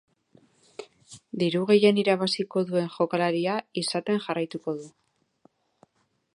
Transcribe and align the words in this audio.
Diru 1.43 1.61
gehien 1.73 1.99
irabaziko 2.05 2.65
duen 2.71 2.89
jokalaria 2.97 3.59
izaten 3.85 4.21
jarraituko 4.27 4.77
du. 4.81 4.91